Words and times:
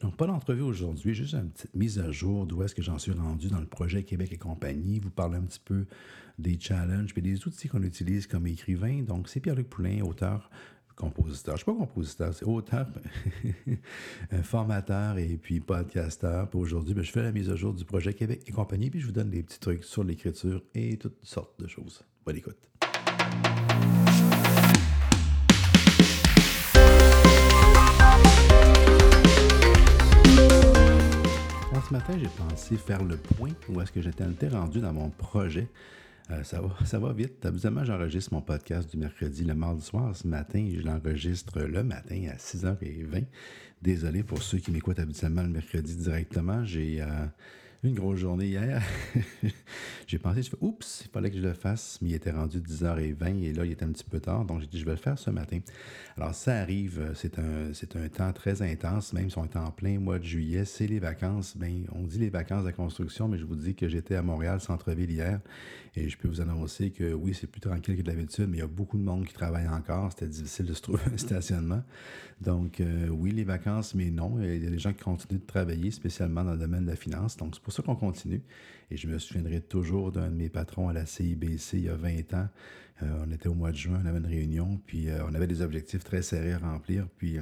Donc, 0.00 0.16
pas 0.16 0.26
d'entrevue 0.26 0.62
aujourd'hui, 0.62 1.14
juste 1.14 1.34
une 1.34 1.50
petite 1.50 1.74
mise 1.74 1.98
à 1.98 2.10
jour 2.10 2.46
d'où 2.46 2.62
est-ce 2.62 2.74
que 2.74 2.82
j'en 2.82 2.98
suis 2.98 3.12
rendu 3.12 3.48
dans 3.48 3.60
le 3.60 3.66
projet 3.66 4.02
Québec 4.02 4.30
et 4.32 4.36
compagnie. 4.36 5.00
Vous 5.00 5.10
parler 5.10 5.38
un 5.38 5.42
petit 5.42 5.62
peu 5.64 5.86
des 6.38 6.58
challenges 6.60 7.14
et 7.16 7.22
des 7.22 7.46
outils 7.46 7.68
qu'on 7.68 7.82
utilise 7.82 8.26
comme 8.26 8.46
écrivain. 8.46 9.02
Donc, 9.02 9.28
c'est 9.28 9.40
Pierre-Luc 9.40 9.70
Poulain, 9.70 10.02
auteur, 10.02 10.50
compositeur. 10.96 11.56
Je 11.56 11.62
ne 11.62 11.64
suis 11.64 11.72
pas 11.72 11.86
compositeur, 11.86 12.34
c'est 12.34 12.44
auteur, 12.44 12.86
formateur 14.42 15.16
et 15.18 15.38
puis 15.38 15.60
podcasteur. 15.60 16.50
Puis 16.50 16.58
aujourd'hui, 16.58 16.94
ben, 16.94 17.02
je 17.02 17.12
fais 17.12 17.22
la 17.22 17.32
mise 17.32 17.48
à 17.50 17.56
jour 17.56 17.72
du 17.72 17.84
projet 17.84 18.12
Québec 18.12 18.42
et 18.46 18.52
compagnie, 18.52 18.90
puis 18.90 19.00
je 19.00 19.06
vous 19.06 19.12
donne 19.12 19.30
des 19.30 19.42
petits 19.42 19.60
trucs 19.60 19.84
sur 19.84 20.04
l'écriture 20.04 20.62
et 20.74 20.98
toutes 20.98 21.24
sortes 21.24 21.58
de 21.58 21.66
choses. 21.66 22.02
Bonne 22.24 22.36
écoute. 22.36 22.75
Ce 31.86 31.92
matin, 31.92 32.18
j'ai 32.18 32.28
pensé 32.28 32.76
faire 32.76 33.04
le 33.04 33.16
point 33.16 33.50
où 33.68 33.80
est-ce 33.80 33.92
que 33.92 34.00
j'étais 34.00 34.24
rendu 34.48 34.80
dans 34.80 34.92
mon 34.92 35.08
projet. 35.10 35.68
Euh, 36.32 36.42
ça, 36.42 36.60
va, 36.60 36.74
ça 36.84 36.98
vite. 37.12 37.46
Habituellement, 37.46 37.84
j'enregistre 37.84 38.34
mon 38.34 38.40
podcast 38.40 38.90
du 38.90 38.96
mercredi 38.96 39.44
le 39.44 39.54
mardi 39.54 39.84
soir. 39.84 40.16
Ce 40.16 40.26
matin, 40.26 40.68
je 40.74 40.80
l'enregistre 40.80 41.60
le 41.60 41.84
matin 41.84 42.26
à 42.32 42.36
6h20. 42.38 43.26
Désolé 43.82 44.24
pour 44.24 44.42
ceux 44.42 44.58
qui 44.58 44.72
m'écoutent 44.72 44.98
habituellement 44.98 45.42
le 45.42 45.48
mercredi 45.48 45.94
directement. 45.94 46.64
J'ai 46.64 47.02
euh, 47.02 47.26
une 47.86 47.94
grosse 47.94 48.18
journée 48.18 48.46
hier. 48.46 48.82
j'ai 50.06 50.18
pensé, 50.18 50.42
je 50.42 50.50
fais, 50.50 50.56
oups, 50.60 51.02
il 51.04 51.10
fallait 51.10 51.30
que 51.30 51.36
je 51.36 51.42
le 51.42 51.52
fasse, 51.52 51.98
mais 52.02 52.10
il 52.10 52.14
était 52.14 52.30
rendu 52.30 52.60
10h20 52.60 53.42
et 53.42 53.52
là, 53.52 53.64
il 53.64 53.72
était 53.72 53.84
un 53.84 53.92
petit 53.92 54.04
peu 54.04 54.20
tard, 54.20 54.44
donc 54.44 54.60
j'ai 54.60 54.66
dit, 54.66 54.78
je 54.78 54.84
vais 54.84 54.92
le 54.92 54.96
faire 54.96 55.18
ce 55.18 55.30
matin. 55.30 55.60
Alors, 56.16 56.34
ça 56.34 56.56
arrive, 56.56 57.00
euh, 57.00 57.14
c'est 57.14 57.38
un, 57.38 58.02
un 58.02 58.08
temps 58.08 58.32
très 58.32 58.62
intense, 58.62 59.12
même 59.12 59.30
si 59.30 59.38
on 59.38 59.44
est 59.44 59.56
en 59.56 59.70
plein 59.70 59.98
mois 59.98 60.18
de 60.18 60.24
juillet, 60.24 60.64
c'est 60.64 60.86
les 60.86 60.98
vacances. 60.98 61.56
Bien, 61.56 61.82
on 61.92 62.02
dit 62.02 62.18
les 62.18 62.30
vacances 62.30 62.64
de 62.64 62.70
construction, 62.70 63.28
mais 63.28 63.38
je 63.38 63.44
vous 63.44 63.56
dis 63.56 63.74
que 63.74 63.88
j'étais 63.88 64.16
à 64.16 64.22
Montréal, 64.22 64.60
centre-ville 64.60 65.10
hier, 65.10 65.40
et 65.94 66.08
je 66.08 66.18
peux 66.18 66.28
vous 66.28 66.40
annoncer 66.40 66.90
que 66.90 67.14
oui, 67.14 67.34
c'est 67.34 67.46
plus 67.46 67.60
tranquille 67.60 67.96
que 67.96 68.02
d'habitude, 68.02 68.48
mais 68.48 68.58
il 68.58 68.60
y 68.60 68.62
a 68.62 68.66
beaucoup 68.66 68.98
de 68.98 69.02
monde 69.02 69.24
qui 69.24 69.32
travaille 69.32 69.66
encore. 69.66 70.12
C'était 70.12 70.26
difficile 70.26 70.66
de 70.66 70.74
se 70.74 70.82
trouver 70.82 71.00
un 71.12 71.16
stationnement. 71.16 71.82
Donc, 72.40 72.80
euh, 72.80 73.08
oui, 73.08 73.30
les 73.30 73.44
vacances, 73.44 73.94
mais 73.94 74.10
non. 74.10 74.38
Il 74.42 74.62
y 74.62 74.66
a 74.66 74.70
des 74.70 74.78
gens 74.78 74.92
qui 74.92 75.02
continuent 75.02 75.40
de 75.40 75.46
travailler, 75.46 75.90
spécialement 75.90 76.44
dans 76.44 76.52
le 76.52 76.58
domaine 76.58 76.84
de 76.84 76.90
la 76.90 76.96
finance. 76.96 77.36
Donc, 77.38 77.54
c'est 77.54 77.62
pour 77.62 77.72
qu'on 77.82 77.96
continue. 77.96 78.42
Et 78.90 78.96
je 78.96 79.08
me 79.08 79.18
souviendrai 79.18 79.60
toujours 79.60 80.12
d'un 80.12 80.28
de 80.28 80.34
mes 80.34 80.48
patrons 80.48 80.88
à 80.88 80.92
la 80.92 81.06
CIBC 81.06 81.74
il 81.74 81.84
y 81.84 81.88
a 81.88 81.94
20 81.94 82.34
ans. 82.34 82.48
Euh, 83.02 83.24
on 83.26 83.30
était 83.30 83.48
au 83.48 83.54
mois 83.54 83.72
de 83.72 83.76
juin, 83.76 84.00
on 84.02 84.06
avait 84.06 84.18
une 84.18 84.26
réunion, 84.26 84.80
puis 84.86 85.10
euh, 85.10 85.24
on 85.28 85.34
avait 85.34 85.46
des 85.46 85.60
objectifs 85.60 86.02
très 86.02 86.22
serrés 86.22 86.52
à 86.52 86.58
remplir. 86.58 87.06
Puis 87.18 87.38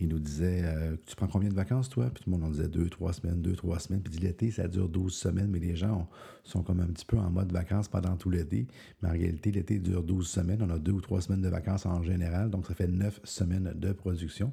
il 0.00 0.08
nous 0.08 0.18
disait 0.18 0.64
Tu 1.06 1.14
prends 1.14 1.26
combien 1.26 1.48
de 1.48 1.54
vacances, 1.54 1.88
toi? 1.88 2.10
Puis 2.12 2.24
tout 2.24 2.30
le 2.30 2.36
monde 2.36 2.48
en 2.48 2.50
disait 2.50 2.68
deux, 2.68 2.88
trois 2.88 3.12
semaines, 3.12 3.40
deux, 3.42 3.54
trois 3.54 3.78
semaines. 3.78 4.02
Puis 4.02 4.18
l'été, 4.18 4.50
ça 4.50 4.66
dure 4.66 4.88
12 4.88 5.12
semaines, 5.12 5.50
mais 5.50 5.58
les 5.58 5.76
gens 5.76 6.08
sont 6.42 6.62
comme 6.62 6.80
un 6.80 6.86
petit 6.86 7.04
peu 7.04 7.18
en 7.18 7.30
mode 7.30 7.52
vacances 7.52 7.88
pendant 7.88 8.16
tout 8.16 8.30
l'été. 8.30 8.66
Mais 9.02 9.10
en 9.10 9.12
réalité, 9.12 9.52
l'été 9.52 9.78
dure 9.78 10.02
12 10.02 10.26
semaines. 10.26 10.62
On 10.62 10.70
a 10.70 10.78
deux 10.78 10.92
ou 10.92 11.00
trois 11.00 11.20
semaines 11.20 11.42
de 11.42 11.48
vacances 11.48 11.86
en 11.86 12.02
général, 12.02 12.50
donc 12.50 12.66
ça 12.66 12.74
fait 12.74 12.88
neuf 12.88 13.20
semaines 13.24 13.72
de 13.76 13.92
production. 13.92 14.52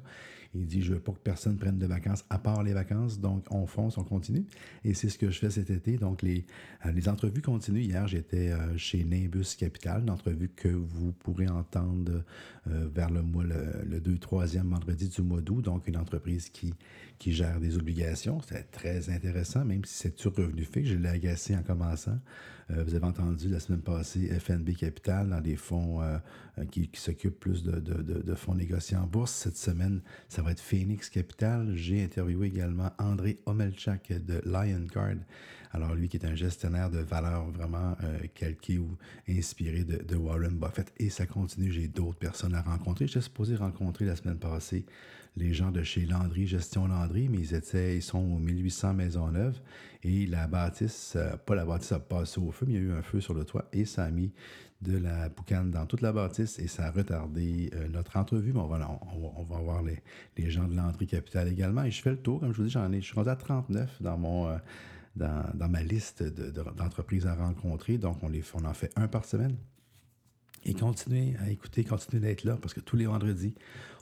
Il 0.54 0.66
dit 0.66 0.82
Je 0.82 0.94
veux 0.94 1.00
pas 1.00 1.12
que 1.12 1.18
personne 1.18 1.56
prenne 1.56 1.78
de 1.78 1.86
vacances 1.86 2.24
à 2.30 2.38
part 2.38 2.62
les 2.62 2.72
vacances, 2.72 3.20
donc 3.20 3.44
on 3.50 3.66
fonce, 3.66 3.98
on 3.98 4.04
continue. 4.04 4.44
Et 4.84 4.94
c'est 4.94 5.08
ce 5.08 5.18
que 5.18 5.30
je 5.30 5.38
fais 5.38 5.50
cet 5.50 5.70
été. 5.70 5.98
Donc 5.98 6.22
les, 6.22 6.44
euh, 6.86 6.92
les 6.92 7.08
entrevues 7.08 7.42
continuent. 7.42 7.82
Hier, 7.82 8.06
j'étais 8.08 8.50
euh, 8.50 8.76
chez 8.76 9.04
Nimbus 9.04 9.56
Capital, 9.58 10.04
que 10.56 10.68
vous 10.68 11.12
pourrez 11.12 11.48
entendre 11.48 12.24
euh, 12.68 12.88
vers 12.92 13.10
le 13.10 13.22
mois, 13.22 13.44
le, 13.44 14.00
2 14.00 14.14
3e 14.14 14.68
vendredi 14.68 15.08
du 15.08 15.22
mois 15.22 15.40
d'août. 15.40 15.62
Donc 15.62 15.88
une 15.88 15.96
entreprise 15.96 16.48
qui, 16.48 16.74
qui 17.18 17.32
gère 17.32 17.60
des 17.60 17.76
obligations. 17.76 18.40
C'est 18.48 18.70
très 18.70 19.10
intéressant, 19.10 19.64
même 19.64 19.84
si 19.84 19.94
c'est 19.94 20.18
sur 20.18 20.34
revenu 20.34 20.64
fait. 20.64 20.84
Je 20.84 20.96
l'ai 20.96 21.08
agacé 21.08 21.56
en 21.56 21.62
commençant. 21.62 22.18
Euh, 22.70 22.84
vous 22.84 22.94
avez 22.94 23.06
entendu 23.06 23.48
la 23.48 23.60
semaine 23.60 23.80
passée 23.80 24.28
FNB 24.38 24.74
Capital 24.76 25.30
dans 25.30 25.40
des 25.40 25.56
fonds 25.56 26.02
euh, 26.02 26.18
euh, 26.58 26.64
qui, 26.66 26.90
s'occupent 26.94 27.40
plus 27.40 27.62
de, 27.62 28.34
fonds 28.34 28.54
négociés 28.54 28.96
en 28.96 29.06
bourse. 29.06 29.32
Cette 29.32 29.56
semaine, 29.56 30.00
ça 30.28 30.42
va 30.42 30.52
être 30.52 30.60
Phoenix 30.60 31.08
Capital. 31.08 31.74
J'ai 31.74 32.04
interviewé 32.04 32.48
également 32.48 32.90
André 32.98 33.38
Omelchak 33.46 34.12
de 34.12 34.42
Lion 34.44 34.86
Card. 34.92 35.16
Alors, 35.72 35.94
lui 35.94 36.08
qui 36.08 36.16
est 36.16 36.26
un 36.26 36.34
gestionnaire 36.34 36.90
de 36.90 36.98
valeur 36.98 37.50
vraiment 37.50 37.96
calqué 38.34 38.78
ou 38.78 38.96
inspiré 39.28 39.84
de, 39.84 40.16
Warren 40.16 40.58
Buffett. 40.58 40.92
Et 40.98 41.10
ça 41.10 41.26
continue, 41.26 41.70
j'ai 41.70 41.88
d'autres 41.88 42.18
personnes 42.18 42.54
à 42.54 42.62
rencontrer. 42.62 43.06
J'étais 43.06 43.20
supposé 43.20 43.56
rencontrer 43.56 44.04
la 44.04 44.16
semaine 44.16 44.38
passée 44.38 44.86
les 45.38 45.54
gens 45.54 45.70
de 45.70 45.82
chez 45.82 46.04
Landry, 46.04 46.46
Gestion 46.46 46.88
Landry, 46.88 47.28
mais 47.28 47.38
ils, 47.38 47.54
étaient, 47.54 47.96
ils 47.96 48.02
sont 48.02 48.18
aux 48.18 48.38
1800 48.38 48.94
Maisonneuve 48.94 49.60
et 50.02 50.26
la 50.26 50.46
bâtisse, 50.46 51.14
euh, 51.16 51.36
pas 51.36 51.54
la 51.54 51.64
bâtisse 51.64 51.92
a 51.92 52.00
passé 52.00 52.40
au 52.40 52.50
feu, 52.50 52.66
mais 52.66 52.74
il 52.74 52.76
y 52.76 52.84
a 52.84 52.88
eu 52.88 52.92
un 52.92 53.02
feu 53.02 53.20
sur 53.20 53.34
le 53.34 53.44
toit 53.44 53.68
et 53.72 53.84
ça 53.84 54.04
a 54.04 54.10
mis 54.10 54.32
de 54.82 54.96
la 54.96 55.28
boucane 55.28 55.70
dans 55.70 55.86
toute 55.86 56.02
la 56.02 56.12
bâtisse 56.12 56.58
et 56.58 56.68
ça 56.68 56.86
a 56.86 56.90
retardé 56.90 57.70
euh, 57.74 57.88
notre 57.88 58.16
entrevue. 58.16 58.52
Mais 58.52 58.60
on 58.60 58.66
va, 58.66 59.00
on, 59.36 59.42
va 59.42 59.58
voir 59.58 59.82
les, 59.82 60.00
les, 60.36 60.50
gens 60.50 60.68
de 60.68 60.76
Landry 60.76 61.06
Capital 61.06 61.48
également. 61.48 61.84
Et 61.84 61.90
je 61.90 62.00
fais 62.00 62.10
le 62.10 62.18
tour, 62.18 62.40
comme 62.40 62.52
je 62.52 62.58
vous 62.58 62.64
dis, 62.64 62.70
j'en 62.70 62.92
ai, 62.92 63.00
je 63.00 63.06
suis 63.06 63.14
rendu 63.14 63.30
à 63.30 63.36
39 63.36 64.02
dans 64.02 64.18
mon... 64.18 64.48
Euh, 64.48 64.56
dans, 65.18 65.68
ma 65.68 65.82
liste 65.82 66.22
d'entreprises 66.22 67.26
à 67.26 67.34
rencontrer. 67.34 67.98
Donc, 67.98 68.22
on, 68.22 68.28
les, 68.28 68.42
on 68.54 68.64
en 68.64 68.74
fait 68.74 68.92
un 68.96 69.08
par 69.08 69.24
semaine. 69.24 69.56
Et 70.64 70.74
continuez 70.74 71.34
à 71.40 71.50
écouter, 71.50 71.84
continuez 71.84 72.20
d'être 72.20 72.44
là 72.44 72.56
parce 72.60 72.74
que 72.74 72.80
tous 72.80 72.96
les 72.96 73.06
vendredis, 73.06 73.54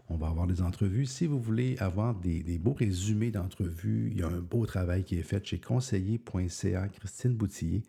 on 0.09 0.17
va 0.17 0.29
avoir 0.29 0.47
des 0.47 0.63
entrevues. 0.63 1.07
Si 1.07 1.27
vous 1.27 1.41
voulez 1.41 1.77
avoir 1.79 2.15
des, 2.15 2.59
beaux 2.59 2.73
résumés 2.73 3.31
d'entrevues, 3.31 4.11
il 4.13 4.19
y 4.19 4.23
a 4.23 4.29
un 4.29 4.41
beau 4.41 4.65
travail 4.67 5.05
qui 5.05 5.19
est 5.19 5.23
fait 5.23 5.45
chez 5.45 5.59
conseiller.ca, 5.59 6.89
Christine 6.89 7.35
Boutillier, 7.35 7.83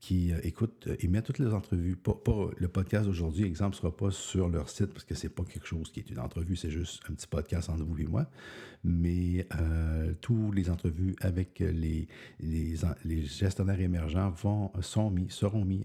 qui 0.00 0.32
euh, 0.32 0.38
écoute 0.42 0.88
et 0.98 1.08
met 1.08 1.22
toutes 1.22 1.38
les 1.38 1.52
entrevues. 1.52 1.96
Pas, 1.96 2.14
le 2.56 2.68
podcast 2.68 3.06
d'aujourd'hui, 3.06 3.44
exemple, 3.44 3.76
ne 3.76 3.80
sera 3.80 3.94
pas 3.94 4.10
sur 4.10 4.48
leur 4.48 4.68
site 4.68 4.92
parce 4.92 5.04
que 5.04 5.14
c'est 5.14 5.28
pas 5.28 5.44
quelque 5.44 5.66
chose 5.66 5.92
qui 5.92 6.00
est 6.00 6.10
une 6.10 6.18
entrevue, 6.18 6.56
c'est 6.56 6.70
juste 6.70 7.02
un 7.08 7.14
petit 7.14 7.26
podcast 7.26 7.68
entre 7.68 7.84
vous 7.84 7.98
et 8.00 8.06
moi. 8.06 8.26
Mais 8.82 9.46
euh, 9.60 10.14
tous 10.22 10.52
les 10.52 10.70
entrevues 10.70 11.14
avec 11.20 11.58
les, 11.58 12.08
les, 12.40 13.26
gestionnaires 13.26 13.80
émergents 13.80 14.30
vont, 14.30 14.72
sont 14.80 15.10
mis, 15.10 15.28
seront 15.28 15.66
mis 15.66 15.82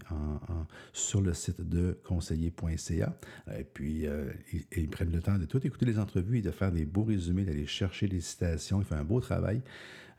sur 0.94 1.20
le 1.20 1.34
site 1.34 1.60
de 1.60 1.98
conseiller.ca. 2.04 3.14
Et 3.58 3.64
puis, 3.64 4.06
euh, 4.06 4.32
ils, 4.74 4.88
prennent 4.88 5.12
le 5.12 5.20
temps 5.20 5.36
de 5.36 5.44
tout 5.44 5.64
écouter 5.66 5.84
les 5.84 5.98
entrevues 5.98 6.38
et 6.38 6.42
de 6.42 6.50
faire 6.50 6.72
des 6.72 6.86
beaux 6.86 7.04
résumés, 7.04 7.44
d'aller 7.44 7.66
chercher 7.66 8.08
des 8.08 8.22
citations. 8.22 8.80
Ils 8.80 8.86
font 8.86 8.96
un 8.96 9.04
beau 9.04 9.20
travail. 9.20 9.60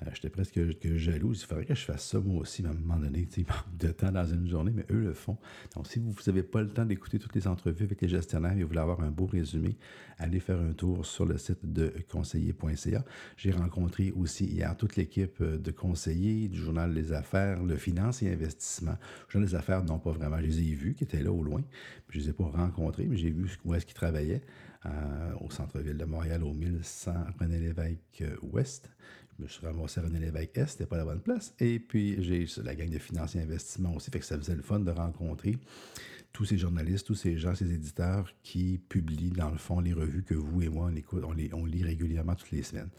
Euh, 0.03 0.09
j'étais 0.13 0.29
presque 0.29 0.59
jaloux. 0.95 1.33
Il 1.33 1.39
faudrait 1.39 1.65
que 1.65 1.73
je 1.73 1.83
fasse 1.83 2.05
ça 2.05 2.19
moi 2.19 2.41
aussi, 2.41 2.65
à 2.65 2.69
un 2.69 2.73
moment 2.73 2.97
donné. 2.97 3.27
Il 3.35 3.45
manque 3.47 3.77
de 3.77 3.89
temps 3.89 4.11
dans 4.11 4.25
une 4.25 4.47
journée, 4.47 4.71
mais 4.73 4.85
eux 4.91 4.99
le 4.99 5.13
font. 5.13 5.37
Donc, 5.75 5.87
si 5.87 5.99
vous 5.99 6.13
n'avez 6.27 6.43
pas 6.43 6.61
le 6.61 6.69
temps 6.69 6.85
d'écouter 6.85 7.19
toutes 7.19 7.35
les 7.35 7.47
entrevues 7.47 7.85
avec 7.85 8.01
les 8.01 8.07
gestionnaires 8.07 8.55
et 8.57 8.61
vous 8.61 8.67
voulez 8.67 8.79
avoir 8.79 9.01
un 9.01 9.11
beau 9.11 9.25
résumé, 9.25 9.77
allez 10.17 10.39
faire 10.39 10.59
un 10.59 10.73
tour 10.73 11.05
sur 11.05 11.25
le 11.25 11.37
site 11.37 11.59
de 11.63 11.93
conseiller.ca. 12.09 13.03
J'ai 13.37 13.51
rencontré 13.51 14.11
aussi 14.11 14.45
hier 14.45 14.75
toute 14.77 14.95
l'équipe 14.95 15.41
euh, 15.41 15.57
de 15.57 15.71
conseillers 15.71 16.47
du 16.47 16.59
journal 16.59 16.93
Les 16.93 17.11
Affaires, 17.13 17.63
le 17.63 17.75
Finance 17.75 18.21
et 18.21 18.31
Investissement. 18.31 18.97
Le 19.27 19.31
journal 19.31 19.49
Les 19.49 19.55
Affaires, 19.55 19.83
non 19.83 19.99
pas 19.99 20.11
vraiment. 20.11 20.37
Je 20.37 20.45
les 20.45 20.59
ai 20.59 20.75
vus, 20.75 20.93
qui 20.93 21.03
étaient 21.03 21.23
là 21.23 21.31
au 21.31 21.43
loin. 21.43 21.61
je 22.09 22.19
ne 22.19 22.23
les 22.23 22.29
ai 22.29 22.33
pas 22.33 22.45
rencontrés, 22.45 23.05
mais 23.05 23.17
j'ai 23.17 23.31
vu 23.31 23.49
où 23.65 23.73
est-ce 23.73 23.85
qu'ils 23.85 23.95
travaillaient. 23.95 24.43
Euh, 24.85 25.33
au 25.41 25.49
centre-ville 25.49 25.97
de 25.97 26.05
Montréal, 26.05 26.43
au 26.43 26.53
1100 26.53 27.11
René 27.39 27.59
Lévesque 27.59 28.23
Ouest. 28.43 28.89
Je 29.37 29.43
me 29.43 29.47
suis 29.47 29.65
ramassé 29.65 29.99
à 29.99 30.03
René 30.03 30.19
Lévesque 30.19 30.57
Est, 30.57 30.65
c'était 30.67 30.87
pas 30.87 30.97
la 30.97 31.05
bonne 31.05 31.21
place. 31.21 31.53
Et 31.59 31.79
puis, 31.79 32.23
j'ai 32.23 32.47
la 32.63 32.73
gang 32.73 32.89
de 32.89 32.97
financiers 32.97 33.41
investissement 33.41 33.95
aussi, 33.95 34.09
fait 34.09 34.19
que 34.19 34.25
ça 34.25 34.37
faisait 34.37 34.55
le 34.55 34.63
fun 34.63 34.79
de 34.79 34.89
rencontrer 34.89 35.57
tous 36.33 36.45
ces 36.45 36.57
journalistes, 36.57 37.05
tous 37.05 37.15
ces 37.15 37.37
gens, 37.37 37.53
ces 37.53 37.71
éditeurs 37.71 38.31
qui 38.41 38.79
publient, 38.89 39.29
dans 39.31 39.51
le 39.51 39.57
fond, 39.57 39.79
les 39.79 39.93
revues 39.93 40.23
que 40.23 40.33
vous 40.33 40.63
et 40.63 40.69
moi, 40.69 40.89
on, 41.13 41.31
les, 41.33 41.53
on 41.53 41.65
lit 41.65 41.83
régulièrement 41.83 42.35
toutes 42.35 42.51
les 42.51 42.63
semaines. 42.63 42.89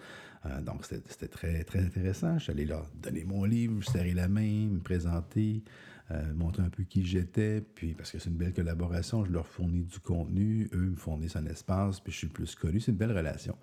Euh, 0.46 0.60
donc, 0.60 0.84
c'était 0.84 1.28
très, 1.28 1.64
très 1.64 1.80
intéressant. 1.80 2.38
Je 2.38 2.44
suis 2.44 2.52
allé 2.52 2.64
leur 2.64 2.88
donner 3.02 3.24
mon 3.24 3.44
livre, 3.44 3.82
serrer 3.82 4.14
la 4.14 4.28
main, 4.28 4.68
me 4.68 4.78
présenter. 4.78 5.62
Euh, 6.10 6.32
montrer 6.32 6.62
un 6.62 6.70
peu 6.70 6.84
qui 6.84 7.04
j'étais, 7.04 7.60
puis 7.60 7.92
parce 7.92 8.10
que 8.10 8.18
c'est 8.18 8.30
une 8.30 8.36
belle 8.36 8.54
collaboration, 8.54 9.26
je 9.26 9.30
leur 9.30 9.46
fournis 9.46 9.82
du 9.82 9.98
contenu, 9.98 10.70
eux 10.72 10.90
me 10.92 10.96
fournissent 10.96 11.36
un 11.36 11.44
espace, 11.44 12.00
puis 12.00 12.10
je 12.10 12.16
suis 12.16 12.28
plus 12.28 12.54
connu, 12.54 12.80
c'est 12.80 12.92
une 12.92 12.96
belle 12.96 13.14
relation. 13.14 13.54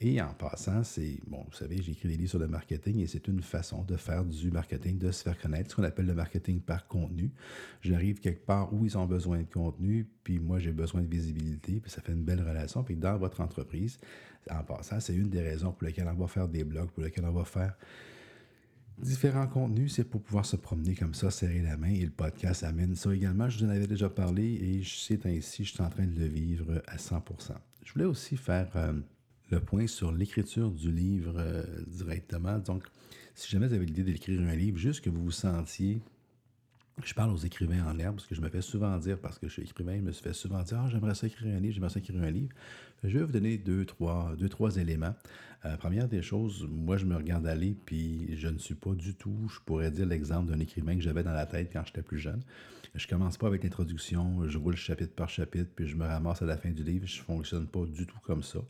Et 0.00 0.20
en 0.20 0.34
passant, 0.34 0.84
c'est, 0.84 1.18
bon, 1.26 1.42
vous 1.48 1.56
savez, 1.56 1.80
j'ai 1.80 1.92
écrit 1.92 2.08
des 2.08 2.18
livres 2.18 2.28
sur 2.28 2.38
le 2.38 2.46
marketing 2.46 3.00
et 3.00 3.06
c'est 3.06 3.26
une 3.26 3.40
façon 3.40 3.84
de 3.84 3.96
faire 3.96 4.22
du 4.22 4.50
marketing, 4.50 4.98
de 4.98 5.10
se 5.10 5.22
faire 5.22 5.40
connaître, 5.40 5.70
ce 5.70 5.76
qu'on 5.76 5.82
appelle 5.82 6.04
le 6.04 6.12
marketing 6.12 6.60
par 6.60 6.86
contenu. 6.88 7.30
J'arrive 7.80 8.20
quelque 8.20 8.44
part 8.44 8.74
où 8.74 8.84
ils 8.84 8.98
ont 8.98 9.06
besoin 9.06 9.38
de 9.38 9.50
contenu, 9.50 10.06
puis 10.24 10.38
moi 10.38 10.58
j'ai 10.58 10.72
besoin 10.72 11.00
de 11.00 11.08
visibilité, 11.08 11.80
puis 11.80 11.90
ça 11.90 12.02
fait 12.02 12.12
une 12.12 12.24
belle 12.24 12.42
relation, 12.42 12.84
puis 12.84 12.96
dans 12.96 13.16
votre 13.16 13.40
entreprise, 13.40 13.98
en 14.50 14.62
passant, 14.62 15.00
c'est 15.00 15.14
une 15.14 15.30
des 15.30 15.40
raisons 15.40 15.72
pour 15.72 15.86
lesquelles 15.86 16.10
on 16.14 16.20
va 16.20 16.26
faire 16.26 16.48
des 16.48 16.64
blogs, 16.64 16.90
pour 16.90 17.02
lesquelles 17.02 17.24
on 17.24 17.32
va 17.32 17.44
faire 17.44 17.74
différents 18.98 19.46
contenus, 19.46 19.94
c'est 19.94 20.04
pour 20.04 20.22
pouvoir 20.22 20.46
se 20.46 20.56
promener 20.56 20.94
comme 20.94 21.14
ça, 21.14 21.30
serrer 21.30 21.60
la 21.60 21.76
main. 21.76 21.90
Et 21.90 22.04
le 22.04 22.10
podcast 22.10 22.64
amène 22.64 22.94
ça 22.94 23.14
également. 23.14 23.48
Je 23.48 23.58
vous 23.58 23.64
en 23.66 23.70
avais 23.70 23.86
déjà 23.86 24.08
parlé 24.08 24.44
et 24.44 24.82
c'est 24.84 25.26
ainsi, 25.26 25.64
je 25.64 25.72
suis 25.72 25.82
en 25.82 25.90
train 25.90 26.06
de 26.06 26.18
le 26.18 26.26
vivre 26.26 26.82
à 26.86 26.96
100% 26.96 27.52
Je 27.84 27.92
voulais 27.92 28.04
aussi 28.04 28.36
faire 28.36 28.68
euh, 28.76 28.92
le 29.50 29.60
point 29.60 29.86
sur 29.86 30.12
l'écriture 30.12 30.70
du 30.70 30.90
livre 30.90 31.34
euh, 31.36 31.64
directement. 31.86 32.58
Donc, 32.58 32.84
si 33.34 33.50
jamais 33.50 33.68
vous 33.68 33.74
avez 33.74 33.86
l'idée 33.86 34.04
d'écrire 34.04 34.40
un 34.40 34.54
livre, 34.54 34.78
juste 34.78 35.02
que 35.02 35.10
vous 35.10 35.24
vous 35.24 35.30
sentiez 35.30 36.00
je 37.02 37.12
parle 37.12 37.32
aux 37.32 37.38
écrivains 37.38 37.84
en 37.86 37.98
herbe, 37.98 38.16
parce 38.16 38.26
que 38.26 38.34
je 38.34 38.40
me 38.40 38.48
fais 38.48 38.60
souvent 38.60 38.96
dire, 38.98 39.18
parce 39.18 39.38
que 39.38 39.48
je 39.48 39.52
suis 39.52 39.62
écrivain, 39.62 39.96
je 39.96 40.02
me 40.02 40.12
fais 40.12 40.32
souvent 40.32 40.62
dire 40.62 40.78
Ah, 40.80 40.88
j'aimerais 40.88 41.14
ça 41.14 41.26
écrire 41.26 41.54
un 41.54 41.58
livre, 41.58 41.74
j'aimerais 41.74 41.90
ça 41.90 41.98
écrire 41.98 42.22
un 42.22 42.30
livre. 42.30 42.50
Je 43.02 43.18
vais 43.18 43.24
vous 43.24 43.32
donner 43.32 43.58
deux, 43.58 43.84
trois, 43.84 44.34
trois 44.50 44.76
éléments. 44.76 45.14
Euh, 45.64 45.76
première 45.76 46.08
des 46.08 46.22
choses, 46.22 46.66
moi, 46.70 46.96
je 46.96 47.04
me 47.04 47.16
regarde 47.16 47.46
aller, 47.46 47.76
puis 47.84 48.36
je 48.36 48.48
ne 48.48 48.58
suis 48.58 48.74
pas 48.74 48.94
du 48.94 49.14
tout, 49.14 49.36
je 49.48 49.58
pourrais 49.64 49.90
dire 49.90 50.06
l'exemple 50.06 50.50
d'un 50.50 50.60
écrivain 50.60 50.94
que 50.94 51.00
j'avais 51.00 51.22
dans 51.22 51.32
la 51.32 51.46
tête 51.46 51.70
quand 51.72 51.82
j'étais 51.84 52.02
plus 52.02 52.18
jeune. 52.18 52.42
Je 52.94 53.08
commence 53.08 53.38
pas 53.38 53.48
avec 53.48 53.64
l'introduction, 53.64 54.48
je 54.48 54.56
roule 54.56 54.76
chapitre 54.76 55.14
par 55.14 55.28
chapitre, 55.28 55.70
puis 55.74 55.88
je 55.88 55.96
me 55.96 56.04
ramasse 56.04 56.42
à 56.42 56.46
la 56.46 56.56
fin 56.56 56.70
du 56.70 56.84
livre. 56.84 57.06
Je 57.06 57.18
ne 57.18 57.24
fonctionne 57.24 57.66
pas 57.66 57.84
du 57.86 58.06
tout 58.06 58.20
comme 58.22 58.42
ça. 58.42 58.60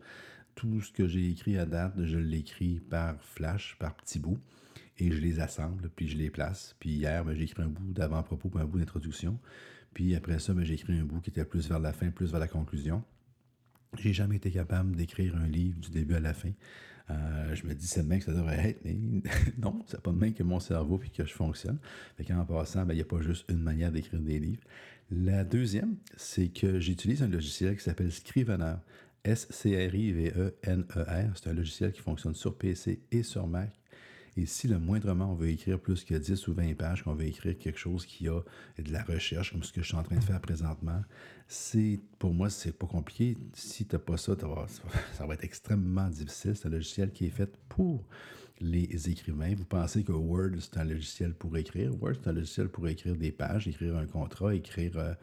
Tout 0.54 0.80
ce 0.80 0.92
que 0.92 1.06
j'ai 1.06 1.28
écrit 1.28 1.58
à 1.58 1.66
date, 1.66 1.92
je 2.02 2.16
l'écris 2.16 2.80
par 2.80 3.20
flash, 3.20 3.76
par 3.78 3.94
petits 3.94 4.20
bouts 4.20 4.38
et 4.98 5.10
je 5.10 5.18
les 5.18 5.40
assemble, 5.40 5.90
puis 5.94 6.08
je 6.08 6.16
les 6.16 6.30
place. 6.30 6.76
Puis 6.78 6.90
hier, 6.90 7.24
ben, 7.24 7.34
j'ai 7.34 7.44
écrit 7.44 7.62
un 7.62 7.68
bout 7.68 7.92
d'avant-propos, 7.92 8.48
puis 8.48 8.60
un 8.60 8.66
bout 8.66 8.78
d'introduction. 8.78 9.38
Puis 9.92 10.14
après 10.14 10.38
ça, 10.38 10.54
ben, 10.54 10.64
j'ai 10.64 10.74
écrit 10.74 10.98
un 10.98 11.04
bout 11.04 11.20
qui 11.20 11.30
était 11.30 11.44
plus 11.44 11.68
vers 11.68 11.80
la 11.80 11.92
fin, 11.92 12.10
plus 12.10 12.30
vers 12.30 12.40
la 12.40 12.48
conclusion. 12.48 13.02
J'ai 13.98 14.12
jamais 14.12 14.36
été 14.36 14.50
capable 14.50 14.96
d'écrire 14.96 15.36
un 15.36 15.46
livre 15.46 15.78
du 15.78 15.90
début 15.90 16.14
à 16.14 16.20
la 16.20 16.34
fin. 16.34 16.50
Euh, 17.10 17.54
je 17.54 17.66
me 17.66 17.74
dis, 17.74 17.86
c'est 17.86 18.02
de 18.02 18.08
même 18.08 18.18
que 18.18 18.24
ça 18.24 18.32
devrait 18.32 18.70
être, 18.70 18.80
mais 18.84 18.94
non, 19.58 19.82
c'est 19.86 20.00
pas 20.00 20.10
de 20.10 20.16
même 20.16 20.32
que 20.32 20.42
mon 20.42 20.58
cerveau 20.58 20.98
puis 20.98 21.10
que 21.10 21.24
je 21.24 21.32
fonctionne. 21.32 21.78
Fait 22.16 22.24
qu'en 22.24 22.44
passant, 22.44 22.86
ben, 22.86 22.94
il 22.94 22.96
n'y 22.96 23.02
a 23.02 23.06
pas 23.06 23.20
juste 23.20 23.44
une 23.50 23.60
manière 23.60 23.92
d'écrire 23.92 24.20
des 24.20 24.38
livres. 24.38 24.62
La 25.10 25.44
deuxième, 25.44 25.96
c'est 26.16 26.48
que 26.48 26.80
j'utilise 26.80 27.22
un 27.22 27.28
logiciel 27.28 27.76
qui 27.76 27.84
s'appelle 27.84 28.10
Scrivener. 28.10 28.76
S-C-R-I-V-E-N-E-R. 29.24 31.30
C'est 31.34 31.48
un 31.48 31.54
logiciel 31.54 31.92
qui 31.92 32.00
fonctionne 32.00 32.34
sur 32.34 32.58
PC 32.58 33.00
et 33.10 33.22
sur 33.22 33.46
Mac 33.46 33.72
et 34.36 34.46
si 34.46 34.66
le 34.68 34.78
moindrement 34.78 35.32
on 35.32 35.34
veut 35.34 35.48
écrire 35.48 35.78
plus 35.78 36.04
que 36.04 36.14
10 36.14 36.48
ou 36.48 36.54
20 36.54 36.74
pages, 36.74 37.04
qu'on 37.04 37.14
veut 37.14 37.26
écrire 37.26 37.56
quelque 37.56 37.78
chose 37.78 38.04
qui 38.04 38.28
a 38.28 38.40
de 38.78 38.92
la 38.92 39.02
recherche, 39.02 39.52
comme 39.52 39.62
ce 39.62 39.72
que 39.72 39.82
je 39.82 39.86
suis 39.86 39.96
en 39.96 40.02
train 40.02 40.16
de 40.16 40.24
faire 40.24 40.40
présentement, 40.40 41.02
c'est 41.46 42.00
pour 42.18 42.34
moi, 42.34 42.50
c'est 42.50 42.72
pas 42.72 42.86
compliqué. 42.86 43.36
Si 43.52 43.86
tu 43.86 43.94
n'as 43.94 44.00
pas 44.00 44.16
ça, 44.16 44.34
ça 45.12 45.26
va 45.26 45.34
être 45.34 45.44
extrêmement 45.44 46.08
difficile. 46.08 46.56
C'est 46.56 46.66
un 46.66 46.70
logiciel 46.70 47.12
qui 47.12 47.26
est 47.26 47.30
fait 47.30 47.56
pour 47.68 48.04
les 48.60 49.10
écrivains. 49.10 49.54
Vous 49.54 49.64
pensez 49.64 50.04
que 50.04 50.12
Word, 50.12 50.52
c'est 50.60 50.78
un 50.78 50.84
logiciel 50.84 51.34
pour 51.34 51.56
écrire? 51.56 51.90
Word, 52.00 52.14
c'est 52.22 52.30
un 52.30 52.32
logiciel 52.32 52.68
pour 52.68 52.88
écrire 52.88 53.16
des 53.16 53.32
pages, 53.32 53.66
écrire 53.66 53.96
un 53.96 54.06
contrat, 54.06 54.54
écrire 54.54 55.16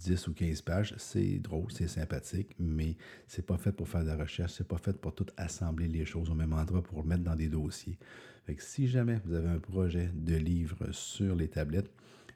10 0.00 0.10
euh, 0.10 0.30
ou 0.30 0.34
15 0.34 0.62
pages. 0.62 0.94
C'est 0.98 1.38
drôle, 1.38 1.72
c'est 1.72 1.88
sympathique, 1.88 2.54
mais 2.58 2.96
c'est 3.26 3.46
pas 3.46 3.56
fait 3.56 3.72
pour 3.72 3.88
faire 3.88 4.02
de 4.02 4.08
la 4.08 4.16
recherche. 4.16 4.52
C'est 4.52 4.68
pas 4.68 4.78
fait 4.78 4.98
pour 4.98 5.14
tout 5.14 5.26
assembler 5.36 5.88
les 5.88 6.04
choses 6.04 6.30
au 6.30 6.34
même 6.34 6.52
endroit 6.52 6.82
pour 6.82 7.02
le 7.02 7.08
mettre 7.08 7.24
dans 7.24 7.36
des 7.36 7.48
dossiers. 7.48 7.98
Fait 8.44 8.54
que 8.54 8.62
si 8.62 8.86
jamais 8.86 9.20
vous 9.24 9.34
avez 9.34 9.48
un 9.48 9.58
projet 9.58 10.10
de 10.12 10.36
livre 10.36 10.92
sur 10.92 11.34
les 11.34 11.48
tablettes, 11.48 11.90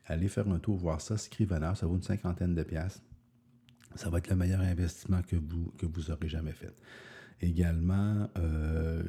allez 0.06 0.28
faire 0.28 0.48
un 0.48 0.58
tour 0.58 0.76
voir 0.76 1.00
ça. 1.00 1.18
Scrivener, 1.18 1.72
ça 1.74 1.86
vaut 1.86 1.96
une 1.96 2.02
cinquantaine 2.02 2.54
de 2.54 2.62
pièces. 2.62 3.02
Ça 3.94 4.08
va 4.08 4.18
être 4.18 4.28
le 4.28 4.36
meilleur 4.36 4.60
investissement 4.60 5.22
que 5.22 5.36
vous, 5.36 5.72
que 5.78 5.86
vous 5.86 6.10
aurez 6.10 6.28
jamais 6.28 6.52
fait. 6.52 6.74
Également, 7.40 8.28
euh, 8.36 9.02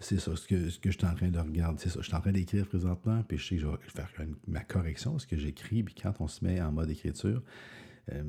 c'est 0.00 0.18
ça, 0.18 0.34
ce 0.36 0.46
que, 0.46 0.70
ce 0.70 0.78
que 0.78 0.90
je 0.90 0.98
suis 0.98 1.06
en 1.06 1.14
train 1.14 1.28
de 1.28 1.38
regarder, 1.38 1.78
c'est 1.78 1.90
ça, 1.90 2.00
je 2.00 2.06
suis 2.06 2.14
en 2.14 2.20
train 2.20 2.32
d'écrire 2.32 2.66
présentement, 2.66 3.22
puis 3.22 3.38
je 3.38 3.46
sais 3.46 3.56
que 3.56 3.62
je 3.62 3.66
vais 3.66 3.76
faire 3.88 4.10
ma 4.46 4.60
correction, 4.60 5.18
ce 5.18 5.26
que 5.26 5.36
j'écris, 5.36 5.82
puis 5.82 5.94
quand 5.94 6.14
on 6.20 6.28
se 6.28 6.44
met 6.44 6.60
en 6.60 6.72
mode 6.72 6.90
écriture, 6.90 7.42
euh, 8.12 8.22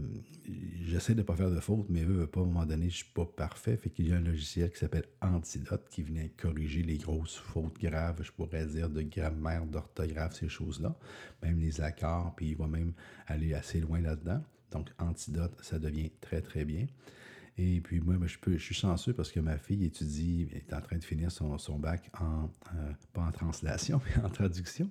j'essaie 0.82 1.14
de 1.14 1.20
ne 1.20 1.24
pas 1.24 1.36
faire 1.36 1.52
de 1.52 1.60
fautes, 1.60 1.88
mais 1.90 2.04
eux, 2.04 2.26
pas, 2.26 2.40
à 2.40 2.44
un 2.44 2.48
moment 2.48 2.66
donné, 2.66 2.90
je 2.90 2.96
ne 2.96 3.04
suis 3.04 3.14
pas 3.14 3.26
parfait. 3.26 3.78
Fait 3.78 3.90
qu'il 3.90 4.08
y 4.08 4.14
a 4.14 4.16
un 4.16 4.22
logiciel 4.22 4.72
qui 4.72 4.80
s'appelle 4.80 5.06
Antidote 5.22 5.88
qui 5.90 6.02
vient 6.02 6.28
corriger 6.36 6.82
les 6.82 6.98
grosses 6.98 7.36
fautes 7.36 7.80
graves, 7.80 8.24
je 8.24 8.32
pourrais 8.32 8.66
dire, 8.66 8.90
de 8.90 9.04
grammaire, 9.04 9.66
d'orthographe, 9.66 10.34
ces 10.34 10.50
choses-là. 10.50 10.98
Même 11.44 11.60
les 11.60 11.80
accords, 11.82 12.34
puis 12.36 12.50
il 12.50 12.58
va 12.58 12.68
même 12.68 12.94
aller 13.28 13.54
assez 13.54 13.80
loin 13.80 14.02
là-dedans. 14.02 14.44
Donc, 14.72 14.90
Antidote, 14.98 15.58
ça 15.62 15.78
devient 15.78 16.12
très, 16.22 16.42
très 16.42 16.66
bien. 16.66 16.88
Et 17.60 17.82
puis 17.82 18.00
moi, 18.00 18.16
ben, 18.18 18.28
je, 18.28 18.58
suis 18.58 18.76
chanceux 18.76 19.14
parce 19.14 19.32
que 19.32 19.40
ma 19.40 19.58
fille 19.58 19.84
étudie, 19.84 20.48
est 20.54 20.74
en 20.74 20.82
train 20.82 20.98
de 20.98 21.04
finir 21.04 21.32
son, 21.32 21.58
son 21.58 21.80
bac 21.80 22.12
en, 22.20 22.52
euh, 22.76 22.92
pas 23.14 23.24
en 23.24 23.32
translation, 23.32 24.00
mais 24.18 24.24
en 24.24 24.30
traduction. 24.30 24.90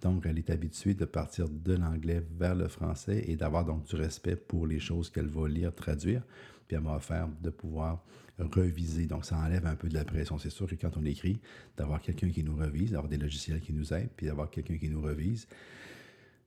Donc, 0.00 0.24
elle 0.24 0.38
est 0.38 0.48
habituée 0.48 0.94
de 0.94 1.04
partir 1.04 1.48
de 1.48 1.74
l'anglais 1.74 2.22
vers 2.38 2.54
le 2.54 2.68
français 2.68 3.24
et 3.26 3.36
d'avoir 3.36 3.66
donc 3.66 3.84
du 3.84 3.96
respect 3.96 4.36
pour 4.36 4.66
les 4.66 4.80
choses 4.80 5.10
qu'elle 5.10 5.28
va 5.28 5.46
lire, 5.46 5.74
traduire. 5.74 6.22
Puis 6.66 6.76
elle 6.76 6.82
m'a 6.82 6.96
offert 6.96 7.28
de 7.42 7.50
pouvoir 7.50 8.02
reviser. 8.38 9.06
Donc, 9.06 9.24
ça 9.26 9.36
enlève 9.36 9.66
un 9.66 9.76
peu 9.76 9.88
de 9.88 9.94
la 9.94 10.04
pression. 10.04 10.38
C'est 10.38 10.50
sûr 10.50 10.66
que 10.66 10.74
quand 10.74 10.96
on 10.96 11.04
écrit, 11.04 11.38
d'avoir 11.76 12.00
quelqu'un 12.00 12.30
qui 12.30 12.42
nous 12.42 12.56
revise, 12.56 12.92
d'avoir 12.92 13.08
des 13.08 13.18
logiciels 13.18 13.60
qui 13.60 13.72
nous 13.72 13.92
aident, 13.92 14.10
puis 14.16 14.26
d'avoir 14.26 14.50
quelqu'un 14.50 14.78
qui 14.78 14.88
nous 14.88 15.02
revise, 15.02 15.46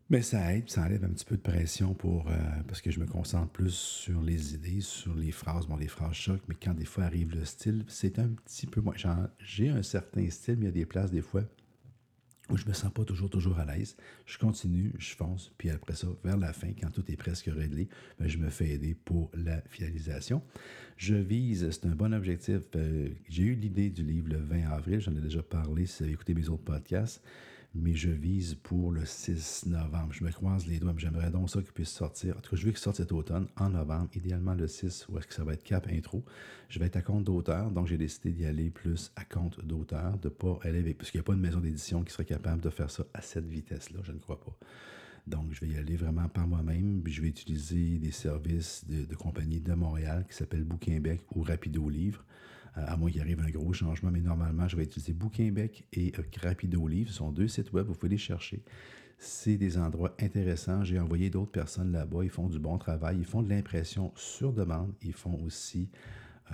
mais 0.09 0.23
ça 0.23 0.55
aide, 0.55 0.69
ça 0.69 0.81
enlève 0.81 1.03
un 1.03 1.09
petit 1.09 1.25
peu 1.25 1.37
de 1.37 1.41
pression 1.41 1.93
pour 1.93 2.27
euh, 2.29 2.35
parce 2.67 2.81
que 2.81 2.89
je 2.89 2.99
me 2.99 3.05
concentre 3.05 3.51
plus 3.51 3.75
sur 3.75 4.21
les 4.21 4.55
idées, 4.55 4.81
sur 4.81 5.13
les 5.13 5.31
phrases. 5.31 5.67
Bon, 5.67 5.77
les 5.77 5.87
phrases 5.87 6.15
choquent, 6.15 6.47
mais 6.47 6.55
quand 6.55 6.73
des 6.73 6.85
fois 6.85 7.03
arrive 7.03 7.35
le 7.35 7.45
style, 7.45 7.85
c'est 7.87 8.17
un 8.17 8.29
petit 8.29 8.65
peu 8.65 8.81
moins. 8.81 8.95
J'ai 9.39 9.69
un 9.69 9.83
certain 9.83 10.27
style, 10.31 10.55
mais 10.57 10.63
il 10.63 10.65
y 10.65 10.69
a 10.69 10.71
des 10.71 10.85
places 10.87 11.11
des 11.11 11.21
fois 11.21 11.43
où 12.49 12.57
je 12.57 12.65
me 12.65 12.73
sens 12.73 12.91
pas 12.91 13.05
toujours, 13.05 13.29
toujours 13.29 13.59
à 13.59 13.65
l'aise. 13.65 13.95
Je 14.25 14.39
continue, 14.39 14.93
je 14.97 15.13
fonce, 15.13 15.53
puis 15.59 15.69
après 15.69 15.93
ça, 15.93 16.07
vers 16.23 16.37
la 16.37 16.53
fin, 16.53 16.69
quand 16.81 16.89
tout 16.89 17.03
est 17.11 17.15
presque 17.15 17.45
réglé, 17.45 17.87
ben, 18.19 18.27
je 18.27 18.39
me 18.39 18.49
fais 18.49 18.69
aider 18.69 18.95
pour 18.95 19.29
la 19.35 19.61
finalisation. 19.69 20.41
Je 20.97 21.13
vise, 21.13 21.69
c'est 21.69 21.85
un 21.85 21.95
bon 21.95 22.11
objectif. 22.15 22.61
Euh, 22.75 23.09
j'ai 23.29 23.43
eu 23.43 23.53
l'idée 23.53 23.91
du 23.91 24.03
livre 24.03 24.29
le 24.29 24.39
20 24.39 24.71
avril, 24.71 24.99
j'en 24.99 25.15
ai 25.15 25.21
déjà 25.21 25.43
parlé 25.43 25.85
si 25.85 25.99
vous 25.99 26.05
avez 26.05 26.13
écouté 26.13 26.33
mes 26.33 26.49
autres 26.49 26.63
podcasts 26.63 27.21
mais 27.75 27.93
je 27.93 28.09
vise 28.09 28.55
pour 28.55 28.91
le 28.91 29.05
6 29.05 29.67
novembre. 29.67 30.11
Je 30.11 30.23
me 30.23 30.31
croise 30.31 30.65
les 30.65 30.79
doigts, 30.79 30.93
mais 30.93 30.99
j'aimerais 30.99 31.29
donc 31.29 31.49
ça 31.49 31.61
qu'il 31.61 31.71
puisse 31.71 31.91
sortir. 31.91 32.37
En 32.37 32.41
tout 32.41 32.51
cas, 32.51 32.57
je 32.57 32.65
veux 32.65 32.71
qu'il 32.71 32.79
sorte 32.79 32.97
cet 32.97 33.11
automne, 33.11 33.47
en 33.57 33.69
novembre, 33.69 34.09
idéalement 34.15 34.55
le 34.55 34.67
6, 34.67 35.07
où 35.09 35.17
est-ce 35.17 35.27
que 35.27 35.33
ça 35.33 35.43
va 35.43 35.53
être 35.53 35.63
cap 35.63 35.87
intro. 35.91 36.23
Je 36.67 36.79
vais 36.79 36.85
être 36.85 36.95
à 36.97 37.01
compte 37.01 37.23
d'auteur, 37.25 37.71
donc 37.71 37.87
j'ai 37.87 37.97
décidé 37.97 38.31
d'y 38.31 38.45
aller 38.45 38.69
plus 38.69 39.11
à 39.15 39.23
compte 39.23 39.63
d'auteur, 39.63 40.17
de 40.17 40.29
pas 40.29 40.57
aller 40.63 40.79
avec, 40.79 40.97
parce 40.97 41.11
qu'il 41.11 41.19
n'y 41.19 41.23
a 41.23 41.25
pas 41.25 41.35
de 41.35 41.41
maison 41.41 41.59
d'édition 41.59 42.03
qui 42.03 42.11
serait 42.11 42.25
capable 42.25 42.61
de 42.61 42.69
faire 42.69 42.89
ça 42.89 43.05
à 43.13 43.21
cette 43.21 43.47
vitesse-là, 43.47 43.99
je 44.03 44.11
ne 44.11 44.19
crois 44.19 44.39
pas. 44.39 44.57
Donc, 45.29 45.53
je 45.53 45.61
vais 45.61 45.73
y 45.73 45.77
aller 45.77 45.95
vraiment 45.95 46.27
par 46.27 46.47
moi-même. 46.47 47.03
Je 47.05 47.21
vais 47.21 47.27
utiliser 47.27 47.99
des 47.99 48.11
services 48.11 48.83
de, 48.87 49.15
compagnies 49.15 49.59
de 49.59 49.73
Montréal 49.73 50.25
qui 50.27 50.35
s'appellent 50.35 50.63
Bouquinbec 50.63 51.21
ou 51.35 51.43
Rapido 51.43 51.87
Livre. 51.87 52.25
Euh, 52.77 52.85
à 52.85 52.97
moins 52.97 53.09
qu'il 53.09 53.21
arrive 53.21 53.39
un 53.41 53.49
gros 53.49 53.73
changement, 53.73 54.11
mais 54.11 54.21
normalement, 54.21 54.67
je 54.67 54.77
vais 54.77 54.83
utiliser 54.83 55.13
Bouquinbec 55.13 55.85
et 55.93 56.13
euh, 56.19 56.23
Rapido 56.41 56.87
Livre. 56.87 57.09
Ce 57.09 57.17
sont 57.17 57.31
deux 57.31 57.47
sites 57.47 57.71
web, 57.73 57.87
vous 57.87 57.95
pouvez 57.95 58.09
les 58.09 58.17
chercher. 58.17 58.63
C'est 59.17 59.57
des 59.57 59.77
endroits 59.77 60.15
intéressants. 60.19 60.83
J'ai 60.83 60.99
envoyé 60.99 61.29
d'autres 61.29 61.51
personnes 61.51 61.91
là-bas. 61.91 62.23
Ils 62.23 62.29
font 62.29 62.47
du 62.47 62.59
bon 62.59 62.77
travail. 62.77 63.17
Ils 63.19 63.25
font 63.25 63.41
de 63.41 63.49
l'impression 63.49 64.13
sur 64.15 64.53
demande. 64.53 64.93
Ils 65.01 65.13
font 65.13 65.37
aussi 65.43 65.89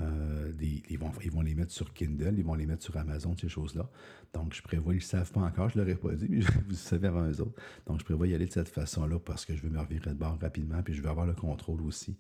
euh, 0.01 0.51
des, 0.51 0.84
ils, 0.89 0.98
vont, 0.98 1.12
ils 1.24 1.31
vont 1.31 1.41
les 1.41 1.53
mettre 1.53 1.72
sur 1.72 1.93
Kindle, 1.93 2.36
ils 2.38 2.43
vont 2.43 2.55
les 2.55 2.65
mettre 2.65 2.84
sur 2.84 2.98
Amazon, 2.98 3.36
ces 3.39 3.48
choses-là. 3.48 3.88
Donc, 4.34 4.53
je 4.53 4.62
prévois, 4.62 4.93
ils 4.93 4.98
ne 4.98 5.01
savent 5.01 5.31
pas 5.31 5.41
encore, 5.41 5.69
je 5.69 5.77
ne 5.77 5.84
leur 5.84 5.93
ai 5.93 5.98
pas 5.98 6.13
dit, 6.15 6.27
mais 6.27 6.39
vous 6.67 6.75
savez 6.75 7.07
avant 7.07 7.25
eux 7.29 7.41
autres. 7.41 7.62
Donc, 7.86 8.00
je 8.00 8.05
prévois 8.05 8.27
y 8.27 8.34
aller 8.34 8.48
de 8.48 8.51
cette 8.51 8.67
façon-là 8.67 9.19
parce 9.19 9.45
que 9.45 9.55
je 9.55 9.62
veux 9.62 9.69
me 9.69 9.79
revirer 9.79 10.10
de 10.10 10.15
bord 10.15 10.38
rapidement, 10.41 10.81
puis 10.84 10.93
je 10.93 11.01
veux 11.01 11.10
avoir 11.10 11.25
le 11.25 11.34
contrôle 11.34 11.81
aussi 11.81 12.17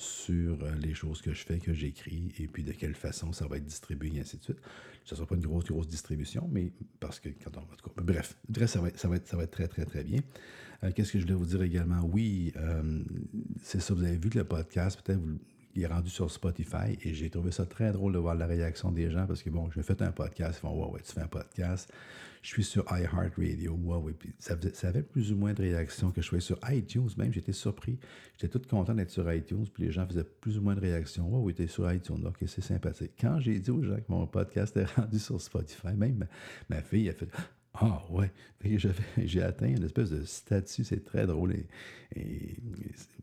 sur 0.00 0.64
euh, 0.64 0.74
les 0.80 0.94
choses 0.94 1.20
que 1.20 1.34
je 1.34 1.44
fais, 1.44 1.58
que 1.58 1.74
j'écris, 1.74 2.32
et 2.38 2.46
puis 2.46 2.62
de 2.62 2.72
quelle 2.72 2.94
façon 2.94 3.32
ça 3.32 3.46
va 3.46 3.58
être 3.58 3.66
distribué, 3.66 4.10
et 4.14 4.20
ainsi 4.20 4.38
de 4.38 4.42
suite. 4.42 4.60
Ce 5.04 5.14
ne 5.14 5.16
sera 5.16 5.26
pas 5.26 5.34
une 5.34 5.42
grosse, 5.42 5.64
grosse 5.64 5.88
distribution, 5.88 6.48
mais 6.50 6.72
parce 7.00 7.20
que 7.20 7.28
quand 7.28 7.56
on 7.56 7.60
va... 7.60 8.02
Bref, 8.02 8.36
bref 8.48 8.70
ça, 8.70 8.80
va 8.80 8.88
être, 8.88 9.50
très, 9.50 9.68
très, 9.68 9.84
très 9.84 10.04
bien. 10.04 10.20
Euh, 10.84 10.90
qu'est-ce 10.94 11.12
que 11.12 11.18
je 11.18 11.24
voulais 11.24 11.36
vous 11.36 11.44
dire 11.44 11.62
également? 11.62 12.00
Oui, 12.02 12.52
euh, 12.56 13.04
c'est 13.62 13.80
ça, 13.80 13.92
vous 13.92 14.02
avez 14.02 14.16
vu 14.16 14.30
que 14.30 14.38
le 14.38 14.44
podcast, 14.44 15.00
peut-être 15.02 15.20
vous, 15.20 15.38
il 15.74 15.82
est 15.82 15.86
rendu 15.86 16.10
sur 16.10 16.30
Spotify 16.30 16.98
et 17.02 17.14
j'ai 17.14 17.30
trouvé 17.30 17.52
ça 17.52 17.66
très 17.66 17.92
drôle 17.92 18.12
de 18.12 18.18
voir 18.18 18.34
la 18.34 18.46
réaction 18.46 18.90
des 18.90 19.10
gens 19.10 19.26
parce 19.26 19.42
que 19.42 19.50
bon, 19.50 19.70
j'ai 19.70 19.82
fait 19.82 20.00
un 20.02 20.12
podcast, 20.12 20.58
ils 20.58 20.60
font 20.60 20.74
Ouais, 20.74 20.90
ouais, 20.92 21.00
tu 21.02 21.12
fais 21.12 21.20
un 21.20 21.28
podcast. 21.28 21.92
Je 22.42 22.48
suis 22.48 22.64
sur 22.64 22.84
iHeartRadio, 22.90 23.74
ouais, 23.74 23.96
ouais. 23.96 24.12
Puis 24.12 24.32
ça, 24.38 24.54
avait 24.84 25.02
plus 25.02 25.30
ou 25.30 25.36
moins 25.36 25.52
de 25.52 25.60
réactions 25.60 26.10
que 26.10 26.22
je 26.22 26.26
sois 26.26 26.40
sur 26.40 26.58
iTunes 26.70 27.10
même. 27.18 27.32
J'étais 27.32 27.52
surpris. 27.52 27.98
J'étais 28.38 28.58
tout 28.58 28.66
content 28.66 28.94
d'être 28.94 29.10
sur 29.10 29.30
iTunes, 29.30 29.66
puis 29.72 29.84
les 29.84 29.92
gens 29.92 30.06
faisaient 30.06 30.24
plus 30.24 30.56
ou 30.56 30.62
moins 30.62 30.74
de 30.74 30.80
réactions. 30.80 31.28
Ouais, 31.28 31.40
oui, 31.42 31.54
t'es 31.54 31.66
sur 31.66 31.92
iTunes, 31.92 32.24
ok, 32.26 32.38
c'est 32.46 32.62
sympathique. 32.62 33.12
Quand 33.20 33.38
j'ai 33.40 33.58
dit 33.58 33.70
aux 33.70 33.82
gens 33.82 33.96
que 33.96 34.08
mon 34.08 34.26
podcast 34.26 34.74
est 34.78 34.84
rendu 34.96 35.18
sur 35.18 35.40
Spotify, 35.40 35.94
même 35.94 36.26
ma 36.70 36.80
fille 36.80 37.10
a 37.10 37.12
fait 37.12 37.28
ah 37.82 38.02
ouais, 38.10 38.30
j'ai 39.16 39.42
atteint 39.42 39.68
une 39.68 39.84
espèce 39.84 40.10
de 40.10 40.22
statut, 40.24 40.84
c'est 40.84 41.02
très 41.04 41.26
drôle 41.26 41.54
et, 42.14 42.56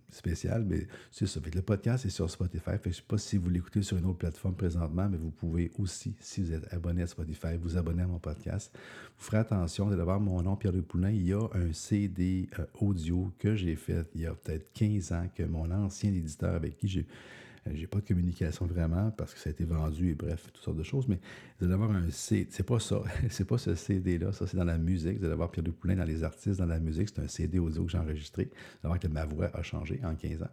spécial, 0.09 0.65
mais 0.65 0.87
c'est 1.11 1.27
ça. 1.27 1.39
Fait 1.41 1.53
le 1.53 1.61
podcast 1.61 2.05
est 2.05 2.09
sur 2.09 2.29
Spotify. 2.29 2.71
je 2.83 2.89
ne 2.89 2.93
sais 2.93 3.03
pas 3.07 3.17
si 3.17 3.37
vous 3.37 3.49
l'écoutez 3.49 3.83
sur 3.83 3.97
une 3.97 4.05
autre 4.05 4.17
plateforme 4.17 4.55
présentement, 4.55 5.07
mais 5.09 5.17
vous 5.17 5.29
pouvez 5.29 5.71
aussi, 5.77 6.15
si 6.19 6.41
vous 6.41 6.53
êtes 6.53 6.73
abonné 6.73 7.03
à 7.03 7.07
Spotify, 7.07 7.55
vous 7.61 7.77
abonner 7.77 8.03
à 8.03 8.07
mon 8.07 8.17
podcast. 8.17 8.71
Vous 9.17 9.25
ferez 9.25 9.37
attention, 9.37 9.89
de 9.89 9.95
voir 10.01 10.19
mon 10.19 10.41
nom, 10.41 10.55
Pierre-Luc 10.55 10.87
Poulin. 10.87 11.11
Il 11.11 11.27
y 11.27 11.33
a 11.33 11.47
un 11.53 11.71
CD 11.73 12.49
euh, 12.57 12.65
audio 12.79 13.31
que 13.37 13.55
j'ai 13.55 13.75
fait 13.75 14.07
il 14.15 14.21
y 14.21 14.25
a 14.25 14.33
peut-être 14.33 14.71
15 14.73 15.11
ans 15.11 15.27
que 15.35 15.43
mon 15.43 15.69
ancien 15.69 16.09
éditeur 16.09 16.55
avec 16.55 16.77
qui 16.77 16.87
j'ai 16.87 17.05
j'ai 17.73 17.87
pas 17.87 17.99
de 17.99 18.07
communication 18.07 18.65
vraiment 18.65 19.11
parce 19.11 19.33
que 19.33 19.39
ça 19.39 19.49
a 19.49 19.51
été 19.51 19.65
vendu 19.65 20.11
et 20.11 20.15
bref, 20.15 20.47
toutes 20.53 20.63
sortes 20.63 20.77
de 20.77 20.83
choses, 20.83 21.07
mais 21.07 21.19
vous 21.59 21.65
allez 21.65 21.73
avoir 21.73 21.91
un 21.91 22.09
CD. 22.09 22.47
C'est 22.51 22.65
pas 22.65 22.79
ça. 22.79 23.01
c'est 23.29 23.45
pas 23.45 23.57
ce 23.57 23.75
CD-là. 23.75 24.31
Ça, 24.31 24.47
c'est 24.47 24.57
dans 24.57 24.63
la 24.63 24.77
musique. 24.77 25.17
Vous 25.19 25.25
allez 25.25 25.33
avoir 25.33 25.51
Pierre-Luc 25.51 25.75
Poulin 25.75 25.95
dans 25.95 26.03
les 26.03 26.23
artistes, 26.23 26.59
dans 26.59 26.65
la 26.65 26.79
musique. 26.79 27.09
C'est 27.09 27.21
un 27.21 27.27
CD 27.27 27.59
audio 27.59 27.85
que 27.85 27.91
j'ai 27.91 27.97
enregistré. 27.97 28.45
Vous 28.45 28.87
allez 28.87 28.89
voir 28.89 28.99
que 28.99 29.07
ma 29.07 29.25
voix 29.25 29.49
a 29.53 29.63
changé 29.63 29.99
en 30.03 30.15
15 30.15 30.43
ans. 30.43 30.51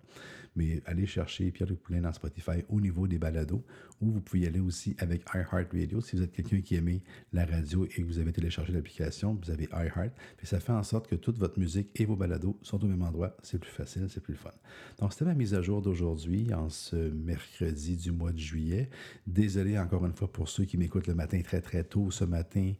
Mais 0.57 0.83
allez 0.87 1.07
chercher 1.07 1.51
Pierre-Luc 1.51 1.81
Poulin 1.81 2.01
dans 2.01 2.13
Spotify 2.13 2.65
au 2.69 2.81
niveau 2.81 3.07
des 3.07 3.19
balados 3.19 3.65
ou 4.05 4.13
vous 4.13 4.21
pouvez 4.21 4.43
y 4.43 4.47
aller 4.47 4.61
aussi 4.61 4.95
avec 4.99 5.25
iHeartRadio. 5.35 6.01
Si 6.01 6.17
vous 6.17 6.23
êtes 6.23 6.33
quelqu'un 6.33 6.61
qui 6.61 6.77
aimait 6.77 7.03
la 7.33 7.47
radio 7.47 7.87
et 7.87 7.89
que 7.89 8.03
vous 8.03 8.19
avez 8.19 8.33
téléchargé 8.33 8.73
l'application, 8.73 9.39
vous 9.43 9.51
avez 9.51 9.65
iHeart. 9.73 10.13
Ça 10.43 10.61
fait 10.61 10.73
en 10.73 10.83
sorte 10.83 11.09
que 11.09 11.15
toute 11.15 11.39
votre 11.39 11.59
musique 11.59 11.89
et 11.97 12.05
vos 12.05 12.17
balados 12.17 12.59
sont 12.63 12.83
au 12.85 12.87
même 12.87 13.03
endroit. 13.03 13.37
C'est 13.43 13.59
plus 13.59 13.71
facile, 13.71 14.07
c'est 14.11 14.23
plus 14.23 14.35
fun. 14.35 14.51
Donc, 14.99 15.13
c'était 15.13 15.25
ma 15.25 15.35
mise 15.35 15.55
à 15.55 15.63
jour 15.63 15.81
d'aujourd'hui 15.81 16.53
en 16.53 16.69
ce 16.69 16.97
mercredi 16.97 17.97
du 17.97 18.13
mois 18.13 18.33
de 18.33 18.39
juillet. 18.39 18.91
Désolé 19.27 19.79
encore 19.79 20.05
une 20.05 20.13
fois 20.13 20.31
pour 20.31 20.49
ceux 20.49 20.65
qui 20.65 20.77
m'écoutent 20.77 21.07
le 21.07 21.15
matin 21.15 21.41
très 21.43 21.61
très 21.61 21.85
tôt 21.85 22.11
ce 22.11 22.25
matin. 22.25 22.73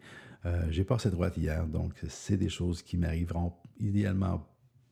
Euh, 0.47 0.67
j'ai 0.71 0.85
passé 0.85 1.11
droite 1.11 1.37
hier, 1.39 1.67
donc 1.67 1.95
c'est 2.09 2.37
des 2.37 2.51
choses 2.51 2.83
qui 2.83 2.99
m'arriveront 2.99 3.55
idéalement 3.81 4.47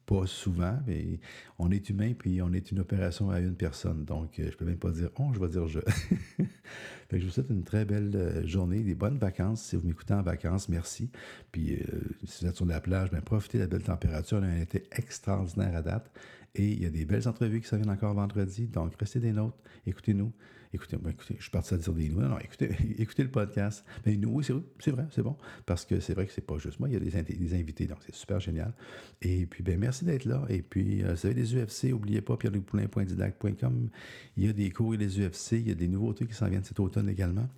pas 0.06 0.26
souvent, 0.26 0.78
mais 0.86 1.20
on 1.58 1.70
est 1.70 1.88
humain, 1.90 2.12
puis 2.18 2.42
on 2.42 2.52
est 2.52 2.70
une 2.70 2.80
opération 2.80 3.30
à 3.30 3.40
une 3.40 3.54
personne. 3.54 4.04
Donc, 4.04 4.38
euh, 4.38 4.48
je 4.50 4.56
peux 4.56 4.64
même 4.64 4.78
pas 4.78 4.90
dire 4.90 5.10
on, 5.16 5.32
je 5.32 5.40
vais 5.40 5.48
dire 5.48 5.66
je. 5.68 5.80
je 7.12 7.24
vous 7.24 7.30
souhaite 7.30 7.50
une 7.50 7.64
très 7.64 7.84
belle 7.84 8.12
euh, 8.14 8.46
journée, 8.46 8.80
des 8.80 8.94
bonnes 8.94 9.18
vacances. 9.18 9.62
Si 9.62 9.76
vous 9.76 9.86
m'écoutez 9.86 10.14
en 10.14 10.22
vacances, 10.22 10.68
merci. 10.68 11.10
Puis, 11.50 11.78
si 12.24 12.44
vous 12.44 12.50
êtes 12.50 12.56
sur 12.56 12.66
la 12.66 12.80
plage, 12.80 13.10
bien, 13.10 13.20
profitez 13.20 13.58
de 13.58 13.62
la 13.64 13.68
belle 13.68 13.82
température. 13.82 14.38
On 14.38 14.42
a 14.42 14.46
un 14.46 14.60
été 14.60 14.84
extraordinaire 14.92 15.76
à 15.76 15.82
date. 15.82 16.10
Et 16.54 16.68
il 16.68 16.82
y 16.82 16.86
a 16.86 16.90
des 16.90 17.04
belles 17.04 17.26
entrevues 17.28 17.60
qui 17.60 17.68
s'en 17.68 17.76
viennent 17.76 17.90
encore 17.90 18.14
vendredi. 18.14 18.66
Donc, 18.66 18.94
restez 18.98 19.20
des 19.20 19.32
notes, 19.32 19.56
écoutez-nous. 19.86 20.32
Écoutez, 20.74 20.96
je 21.36 21.42
suis 21.42 21.50
parti 21.50 21.74
à 21.74 21.76
dire 21.76 21.92
des 21.92 22.08
nous. 22.08 22.20
Non, 22.20 22.38
écoutez, 22.38 22.70
écoutez 22.98 23.22
le 23.22 23.30
podcast. 23.30 23.84
Mais 24.06 24.16
nous, 24.16 24.30
oui, 24.30 24.44
c'est 24.78 24.90
vrai, 24.90 25.06
c'est 25.10 25.22
bon. 25.22 25.36
Parce 25.66 25.84
que 25.84 26.00
c'est 26.00 26.14
vrai 26.14 26.26
que 26.26 26.32
c'est 26.32 26.46
pas 26.46 26.56
juste 26.56 26.80
moi, 26.80 26.88
il 26.88 26.94
y 26.94 26.96
a 26.96 27.00
des, 27.22 27.54
invités, 27.54 27.86
donc 27.86 27.98
c'est 28.06 28.14
super 28.14 28.40
génial. 28.40 28.72
Et 29.20 29.44
puis, 29.44 29.62
ben 29.62 29.78
merci 29.78 30.06
d'être 30.06 30.24
là. 30.24 30.44
Et 30.48 30.62
puis, 30.62 31.02
euh, 31.02 31.14
vous 31.14 31.26
avez 31.26 31.34
des 31.34 31.54
UFC, 31.54 31.90
n'oubliez 31.90 32.22
pas, 32.22 32.38
pierrelucpoulin.didac.com. 32.38 33.90
Il 34.38 34.46
y 34.46 34.48
a 34.48 34.52
des 34.54 34.70
cours 34.70 34.94
et 34.94 34.96
des 34.96 35.20
UFC, 35.20 35.52
il 35.52 35.68
y 35.68 35.72
a 35.72 35.74
des 35.74 35.88
nouveautés 35.88 36.26
qui 36.26 36.34
s'en 36.34 36.48
viennent 36.48 36.64
cet 36.64 36.80
automne 36.80 37.08
également 37.08 37.48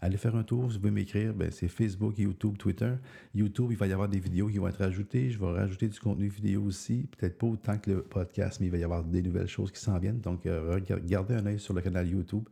allez 0.00 0.16
faire 0.16 0.36
un 0.36 0.42
tour. 0.42 0.70
Si 0.70 0.76
vous 0.76 0.82
voulez 0.82 0.92
m'écrire, 0.92 1.34
ben, 1.34 1.50
c'est 1.50 1.68
Facebook, 1.68 2.18
YouTube, 2.18 2.56
Twitter. 2.58 2.92
YouTube, 3.34 3.68
il 3.70 3.76
va 3.76 3.86
y 3.86 3.92
avoir 3.92 4.08
des 4.08 4.20
vidéos 4.20 4.48
qui 4.48 4.58
vont 4.58 4.68
être 4.68 4.82
ajoutées. 4.82 5.30
Je 5.30 5.38
vais 5.38 5.46
rajouter 5.46 5.88
du 5.88 5.98
contenu 5.98 6.28
vidéo 6.28 6.62
aussi. 6.62 7.08
Peut-être 7.16 7.38
pas 7.38 7.46
autant 7.46 7.78
que 7.78 7.90
le 7.90 8.02
podcast, 8.02 8.60
mais 8.60 8.66
il 8.66 8.70
va 8.70 8.78
y 8.78 8.84
avoir 8.84 9.02
des 9.04 9.22
nouvelles 9.22 9.48
choses 9.48 9.70
qui 9.70 9.80
s'en 9.80 9.98
viennent. 9.98 10.20
Donc, 10.20 10.46
euh, 10.46 10.80
gardez 11.04 11.34
un 11.34 11.46
œil 11.46 11.58
sur 11.58 11.74
le 11.74 11.80
canal 11.80 12.08
YouTube. 12.08 12.48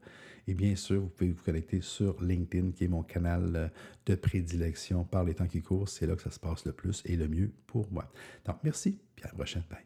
Et 0.48 0.54
bien 0.54 0.74
sûr, 0.74 1.00
vous 1.00 1.08
pouvez 1.08 1.30
vous 1.30 1.42
connecter 1.42 1.80
sur 1.80 2.20
LinkedIn, 2.22 2.72
qui 2.72 2.84
est 2.84 2.88
mon 2.88 3.02
canal 3.02 3.52
euh, 3.54 3.68
de 4.06 4.14
prédilection 4.14 5.04
par 5.04 5.24
les 5.24 5.34
temps 5.34 5.46
qui 5.46 5.62
courent. 5.62 5.88
C'est 5.88 6.06
là 6.06 6.16
que 6.16 6.22
ça 6.22 6.30
se 6.30 6.40
passe 6.40 6.64
le 6.64 6.72
plus 6.72 7.02
et 7.04 7.16
le 7.16 7.28
mieux 7.28 7.52
pour 7.66 7.90
moi. 7.92 8.10
Donc, 8.44 8.56
merci, 8.64 8.98
puis 9.14 9.24
à 9.24 9.28
la 9.28 9.34
prochaine. 9.34 9.62
Bye. 9.70 9.82